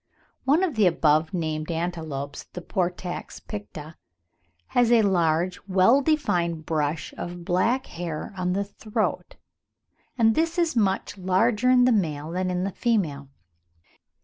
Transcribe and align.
One 0.45 0.63
of 0.63 0.73
the 0.77 0.87
above 0.87 1.31
named 1.31 1.69
antelopes, 1.69 2.45
the 2.53 2.61
Portax 2.61 3.39
picta, 3.39 3.97
has 4.69 4.91
a 4.91 5.03
large 5.03 5.59
well 5.67 6.01
defined 6.01 6.65
brush 6.65 7.13
of 7.19 7.45
black 7.45 7.85
hair 7.85 8.33
on 8.35 8.53
the 8.53 8.63
throat, 8.65 9.35
and 10.17 10.33
this 10.33 10.57
is 10.57 10.75
much 10.75 11.19
larger 11.19 11.69
in 11.69 11.85
the 11.85 11.91
male 11.91 12.31
than 12.31 12.49
in 12.49 12.63
the 12.63 12.71
female. 12.71 13.29